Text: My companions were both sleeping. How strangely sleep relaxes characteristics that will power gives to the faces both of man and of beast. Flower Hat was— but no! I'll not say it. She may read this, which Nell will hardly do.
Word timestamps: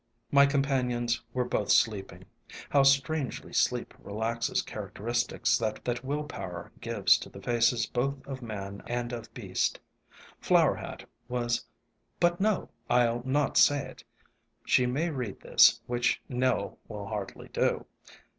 My 0.31 0.47
companions 0.47 1.21
were 1.31 1.45
both 1.45 1.69
sleeping. 1.69 2.25
How 2.71 2.81
strangely 2.81 3.53
sleep 3.53 3.93
relaxes 3.99 4.63
characteristics 4.63 5.59
that 5.59 6.03
will 6.03 6.23
power 6.23 6.71
gives 6.81 7.19
to 7.19 7.29
the 7.29 7.39
faces 7.39 7.85
both 7.85 8.25
of 8.25 8.41
man 8.41 8.81
and 8.87 9.13
of 9.13 9.31
beast. 9.35 9.79
Flower 10.39 10.73
Hat 10.73 11.07
was— 11.27 11.63
but 12.19 12.41
no! 12.41 12.69
I'll 12.89 13.21
not 13.25 13.57
say 13.57 13.85
it. 13.91 14.03
She 14.65 14.87
may 14.87 15.11
read 15.11 15.39
this, 15.41 15.79
which 15.85 16.19
Nell 16.27 16.79
will 16.87 17.05
hardly 17.05 17.49
do. 17.49 17.85